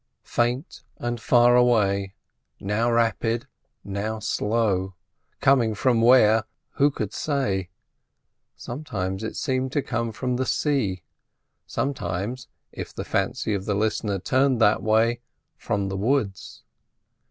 [0.23, 2.15] Faint and far away,
[2.59, 3.45] now rapid,
[3.83, 4.95] now slow;
[5.41, 6.45] coming from where,
[6.77, 7.69] who could say?
[8.55, 11.03] Sometimes it seemed to come from the sea,
[11.67, 15.21] sometimes, if the fancy of the listener turned that way,
[15.55, 16.63] from the woods.